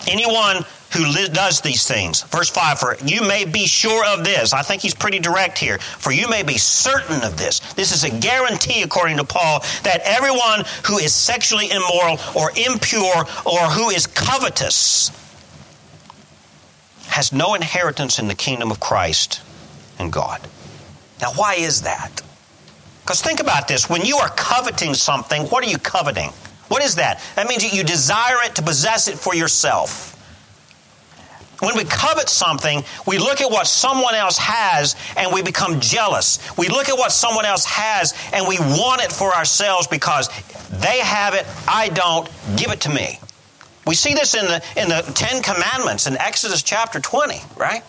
[0.07, 2.23] Anyone who does these things.
[2.23, 4.53] Verse 5 For you may be sure of this.
[4.53, 5.77] I think he's pretty direct here.
[5.79, 7.59] For you may be certain of this.
[7.73, 13.25] This is a guarantee, according to Paul, that everyone who is sexually immoral or impure
[13.45, 15.11] or who is covetous
[17.07, 19.41] has no inheritance in the kingdom of Christ
[19.99, 20.41] and God.
[21.21, 22.21] Now, why is that?
[23.03, 23.89] Because think about this.
[23.89, 26.31] When you are coveting something, what are you coveting?
[26.67, 27.21] What is that?
[27.35, 30.14] That means that you desire it to possess it for yourself.
[31.59, 36.39] When we covet something, we look at what someone else has and we become jealous.
[36.57, 40.29] We look at what someone else has and we want it for ourselves because
[40.69, 43.19] they have it, I don't, give it to me.
[43.87, 47.83] We see this in the, in the Ten Commandments in Exodus chapter 20, right?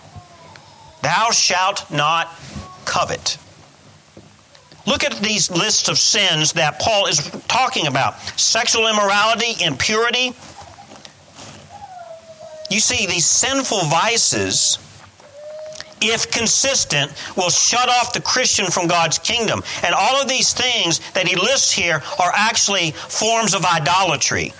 [1.02, 2.28] Thou shalt not
[2.84, 3.38] covet.
[4.86, 10.32] Look at these lists of sins that Paul is talking about sexual immorality, impurity,
[12.70, 14.78] you see, these sinful vices,
[16.00, 19.62] if consistent, will shut off the Christian from God's kingdom.
[19.84, 24.52] And all of these things that he lists here are actually forms of idolatry.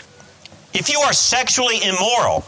[0.73, 2.45] If you are sexually immoral,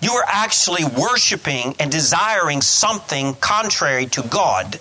[0.00, 4.78] you are actually worshiping and desiring something contrary to God.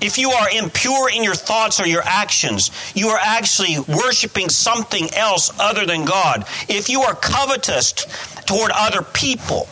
[0.00, 5.12] If you are impure in your thoughts or your actions, you are actually worshiping something
[5.14, 6.46] else other than God.
[6.68, 7.92] If you are covetous
[8.46, 9.66] toward other people,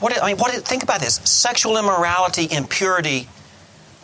[0.00, 3.28] what I mean, what think about this: sexual immorality, impurity,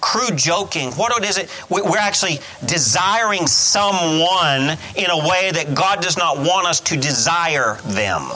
[0.01, 0.91] crude joking.
[0.93, 1.51] What is it?
[1.69, 7.77] We're actually desiring someone in a way that God does not want us to desire
[7.85, 8.31] them.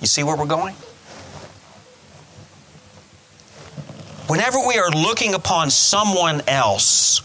[0.00, 0.74] You see where we're going?
[4.28, 7.22] Whenever we are looking upon someone else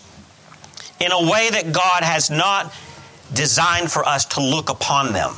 [0.99, 2.73] in a way that God has not
[3.33, 5.33] designed for us to look upon them,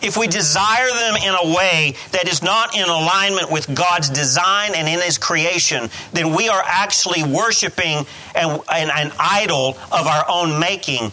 [0.00, 4.72] if we desire them in a way that is not in alignment with God's design
[4.74, 8.04] and in His creation, then we are actually worshiping
[8.34, 11.12] an, an, an idol of our own making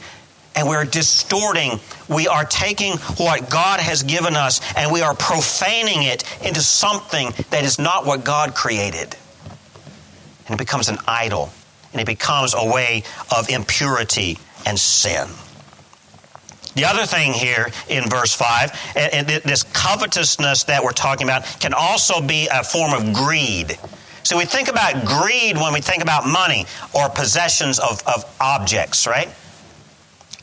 [0.56, 1.80] and we're distorting.
[2.10, 7.32] We are taking what God has given us and we are profaning it into something
[7.52, 9.15] that is not what God created
[10.49, 11.51] and it becomes an idol,
[11.93, 13.03] and it becomes a way
[13.35, 15.27] of impurity and sin.
[16.75, 21.73] The other thing here in verse 5, and this covetousness that we're talking about, can
[21.73, 23.77] also be a form of greed.
[24.23, 29.07] So we think about greed when we think about money or possessions of, of objects,
[29.07, 29.29] right?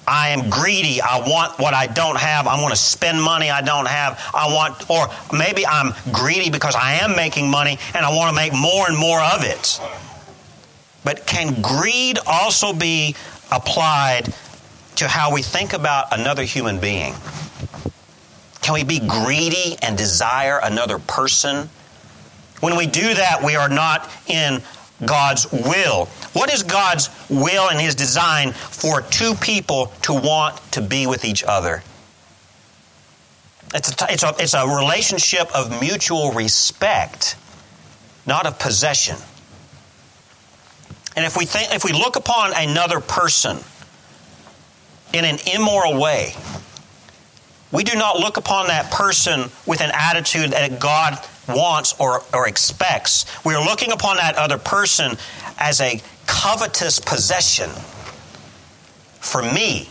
[0.07, 1.01] I am greedy.
[1.01, 2.47] I want what I don't have.
[2.47, 4.23] I want to spend money I don't have.
[4.35, 8.37] I want, or maybe I'm greedy because I am making money and I want to
[8.37, 9.81] make more and more of it.
[11.05, 13.15] But can greed also be
[13.53, 14.33] applied
[14.97, 17.15] to how we think about another human being?
[18.63, 21.69] Can we be greedy and desire another person?
[22.61, 24.63] When we do that, we are not in
[25.05, 26.09] God's will.
[26.37, 31.25] What is God's will and His design for two people to want to be with
[31.25, 31.83] each other?
[33.75, 37.37] It's a, it's a, it's a relationship of mutual respect
[38.27, 39.17] not of possession.
[41.17, 43.57] And if we think if we look upon another person
[45.15, 46.35] in an immoral way,
[47.73, 51.19] we do not look upon that person with an attitude that God
[51.49, 53.27] wants or, or expects.
[53.45, 55.17] We are looking upon that other person
[55.59, 57.71] as a covetous possession
[59.21, 59.89] for me.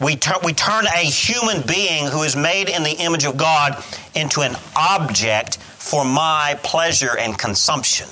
[0.00, 3.82] We, tur- we turn a human being who is made in the image of God
[4.14, 8.08] into an object for my pleasure and consumption.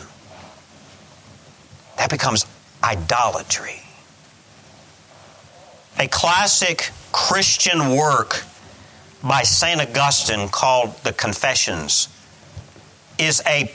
[1.97, 2.47] That becomes
[2.83, 3.83] idolatry.
[5.99, 8.45] A classic Christian work
[9.29, 9.81] by St.
[9.81, 12.09] Augustine called The Confessions
[13.19, 13.71] is a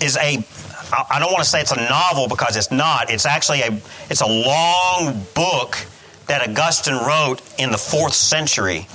[0.00, 0.44] is a
[0.92, 3.10] I don't want to say it's a novel because it's not.
[3.10, 3.80] It's actually a
[4.10, 5.76] it's a long book
[6.26, 8.86] that Augustine wrote in the 4th century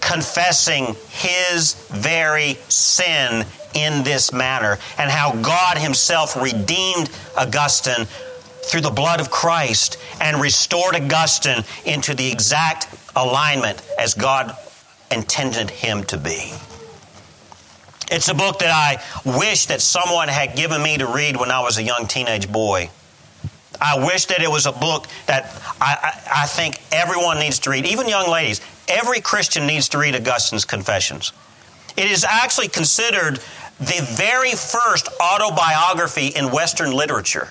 [0.00, 8.06] confessing his very sin in this manner and how God himself redeemed Augustine
[8.64, 14.56] through the blood of Christ and restored Augustine into the exact alignment as God
[15.12, 16.52] intended him to be.
[18.10, 19.02] It's a book that I
[19.38, 22.90] wish that someone had given me to read when I was a young teenage boy.
[23.80, 25.50] I wish that it was a book that
[25.80, 28.60] I, I, I think everyone needs to read, even young ladies.
[28.86, 31.32] Every Christian needs to read Augustine's Confessions.
[31.96, 33.40] It is actually considered
[33.78, 37.48] the very first autobiography in Western literature.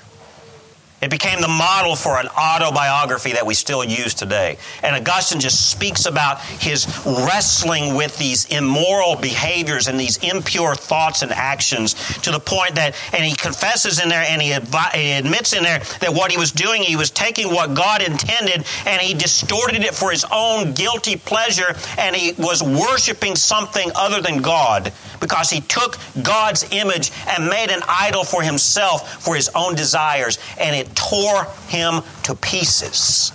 [1.02, 4.58] It became the model for an autobiography that we still use today.
[4.84, 11.24] And Augustine just speaks about his wrestling with these immoral behaviors and these impure thoughts
[11.24, 15.12] and actions to the point that, and he confesses in there and he, advi- he
[15.14, 19.02] admits in there that what he was doing, he was taking what God intended and
[19.02, 24.44] he distorted it for his own guilty pleasure and he was worshiping something other than
[24.44, 29.74] God because he took God's image and made an idol for himself for his own
[29.74, 33.32] desires and it tore him to pieces.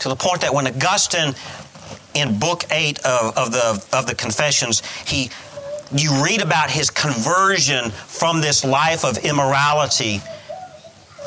[0.00, 1.34] To the point that when Augustine,
[2.14, 5.30] in Book 8 of, of, the, of the Confessions, he,
[5.94, 10.20] you read about his conversion from this life of immorality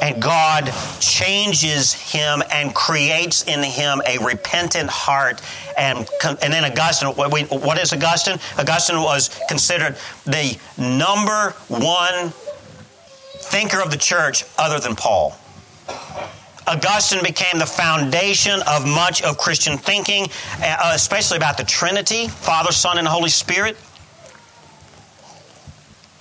[0.02, 5.42] and God changes him and creates in him a repentant heart.
[5.78, 8.40] And, and then Augustine, what is Augustine?
[8.58, 12.34] Augustine was considered the number one
[13.50, 15.38] thinker of the church other than Paul.
[16.68, 20.28] Augustine became the foundation of much of Christian thinking,
[20.62, 23.76] uh, especially about the Trinity Father, Son, and Holy Spirit.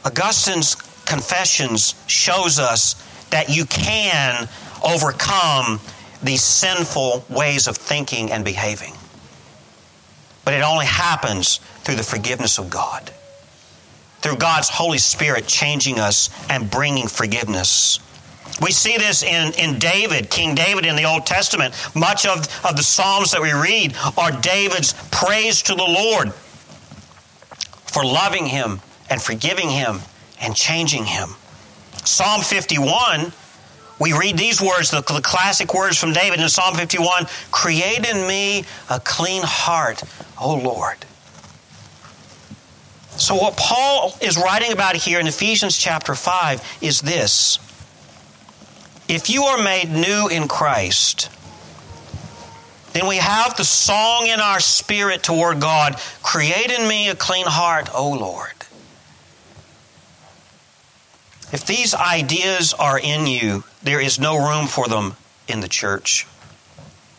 [0.07, 0.75] Augustine's
[1.05, 2.95] confessions shows us
[3.29, 4.49] that you can
[4.83, 5.81] overcome
[6.23, 8.95] these sinful ways of thinking and behaving.
[10.47, 13.13] But it only happens through the forgiveness of God
[14.29, 17.99] through God's Holy Spirit changing us and bringing forgiveness.
[18.61, 21.75] We see this in, in David, King David in the Old Testament.
[21.95, 26.35] Much of, of the Psalms that we read are David's praise to the Lord
[27.87, 30.01] for loving him and forgiving him
[30.43, 31.31] and changing him.
[32.05, 33.33] Psalm 51,
[33.99, 38.27] we read these words, the, the classic words from David in Psalm 51 Create in
[38.27, 40.03] me a clean heart,
[40.39, 40.99] O Lord
[43.19, 47.59] so, what Paul is writing about here in Ephesians chapter 5 is this
[49.09, 51.29] If you are made new in Christ,
[52.93, 57.47] then we have the song in our spirit toward God Create in me a clean
[57.47, 58.53] heart, O Lord.
[61.53, 65.17] If these ideas are in you, there is no room for them
[65.49, 66.27] in the church.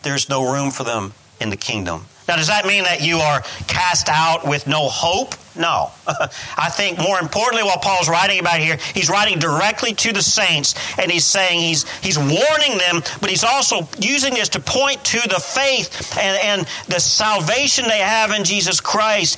[0.02, 2.06] There's no room for them in the kingdom.
[2.30, 5.34] Now, does that mean that you are cast out with no hope?
[5.56, 5.90] No.
[6.06, 10.76] I think more importantly, what Paul's writing about here, he's writing directly to the saints,
[10.96, 15.20] and he's saying he's he's warning them, but he's also using this to point to
[15.28, 19.36] the faith and, and the salvation they have in Jesus Christ.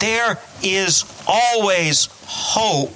[0.00, 2.92] There is always hope.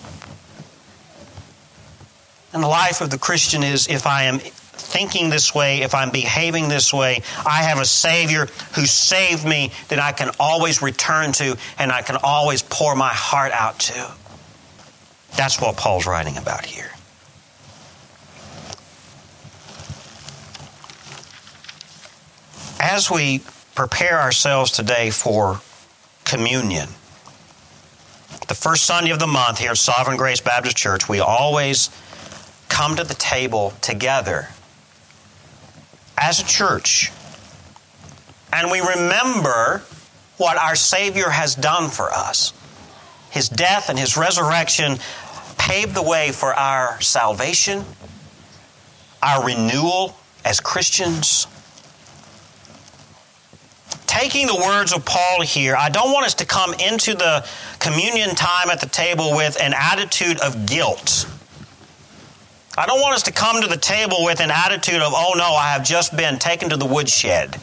[2.53, 4.41] And the life of the Christian is if I am
[4.77, 9.73] thinking this way, if I'm behaving this way, I have a Savior who saved me
[9.89, 14.13] that I can always return to and I can always pour my heart out to.
[15.37, 16.91] That's what Paul's writing about here.
[22.79, 23.43] As we
[23.75, 25.61] prepare ourselves today for
[26.25, 26.89] communion,
[28.49, 31.91] the first Sunday of the month here at Sovereign Grace Baptist Church, we always
[32.69, 34.49] come to the table together
[36.19, 37.11] as a church
[38.53, 39.83] and we remember
[40.37, 42.53] what our Savior has done for us
[43.37, 44.97] his death and his resurrection
[45.59, 47.85] paved the way for our salvation,
[49.23, 51.47] our renewal as Christians.
[54.07, 57.47] Taking the words of Paul here, I don't want us to come into the
[57.79, 61.29] communion time at the table with an attitude of guilt.
[62.79, 65.55] I don't want us to come to the table with an attitude of, oh no,
[65.55, 67.57] I have just been taken to the woodshed.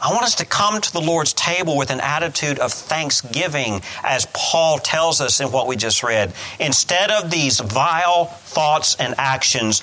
[0.00, 4.26] I want us to come to the Lord's table with an attitude of thanksgiving, as
[4.32, 6.32] Paul tells us in what we just read.
[6.58, 9.82] Instead of these vile thoughts and actions,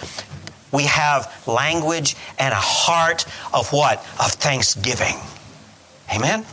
[0.73, 3.99] we have language and a heart of what?
[4.19, 5.15] Of thanksgiving.
[6.13, 6.45] Amen?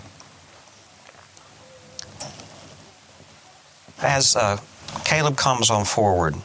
[4.01, 4.59] As uh,
[5.05, 6.37] Caleb comes on forward,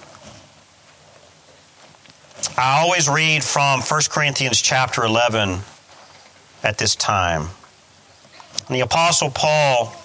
[2.61, 5.61] I always read from 1 Corinthians chapter 11
[6.63, 7.47] at this time.
[8.67, 9.95] And the Apostle Paul,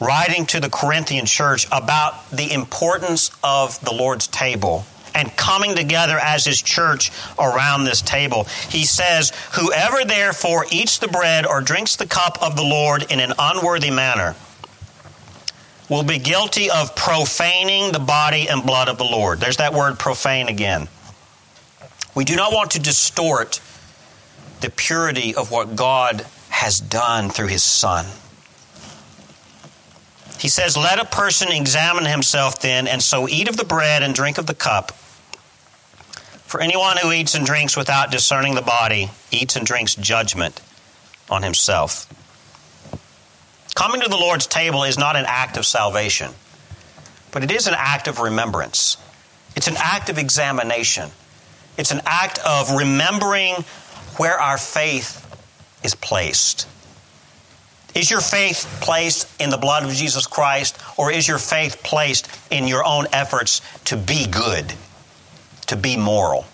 [0.00, 6.18] writing to the Corinthian church about the importance of the Lord's table and coming together
[6.18, 11.96] as his church around this table, he says, Whoever therefore eats the bread or drinks
[11.96, 14.34] the cup of the Lord in an unworthy manner
[15.90, 19.40] will be guilty of profaning the body and blood of the Lord.
[19.40, 20.88] There's that word profane again.
[22.14, 23.60] We do not want to distort
[24.60, 28.06] the purity of what God has done through his Son.
[30.38, 34.14] He says, Let a person examine himself then, and so eat of the bread and
[34.14, 34.92] drink of the cup.
[34.92, 40.60] For anyone who eats and drinks without discerning the body eats and drinks judgment
[41.30, 42.06] on himself.
[43.74, 46.30] Coming to the Lord's table is not an act of salvation,
[47.30, 48.98] but it is an act of remembrance.
[49.56, 51.10] It's an act of examination.
[51.76, 53.54] It's an act of remembering
[54.16, 55.18] where our faith
[55.82, 56.68] is placed.
[57.94, 62.28] Is your faith placed in the blood of Jesus Christ, or is your faith placed
[62.50, 64.72] in your own efforts to be good,
[65.66, 66.46] to be moral?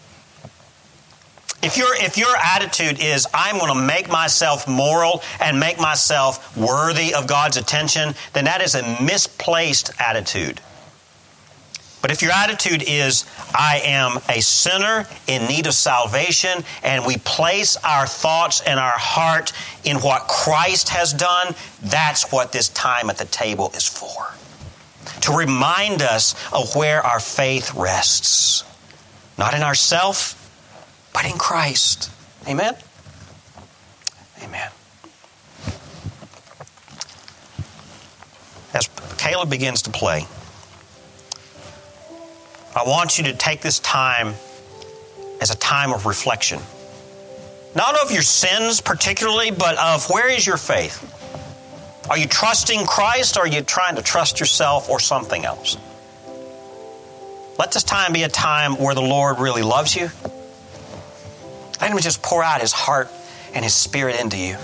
[1.63, 6.57] If, your if your attitude is, I'm going to make myself moral and make myself
[6.57, 10.61] worthy of God's attention, then that is a misplaced attitude.
[12.01, 13.25] But if your attitude is,
[13.55, 18.97] I am a sinner in need of salvation, and we place our thoughts and our
[18.97, 19.53] heart
[19.85, 24.33] in what Christ has done, that's what this time at the table is for.
[25.23, 28.65] To remind us of where our faith rests.
[29.37, 30.35] Not in ourself,
[31.13, 32.11] but in Christ.
[32.47, 32.75] Amen?
[34.45, 34.71] Amen.
[38.75, 40.27] As Caleb begins to play,
[42.79, 44.35] I want you to take this time
[45.41, 46.61] as a time of reflection.
[47.75, 51.03] Not of your sins particularly, but of where is your faith?
[52.09, 55.77] Are you trusting Christ or are you trying to trust yourself or something else?
[57.59, 60.09] Let this time be a time where the Lord really loves you.
[61.81, 63.09] Let Him just pour out His heart
[63.55, 64.57] and His Spirit into you.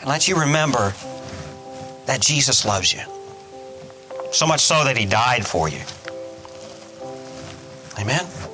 [0.00, 0.92] And let you remember
[2.04, 3.00] that Jesus loves you.
[4.32, 5.80] So much so that He died for you.
[7.98, 8.45] Amen?